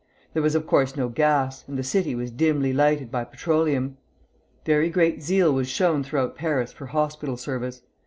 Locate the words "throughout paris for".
6.03-6.87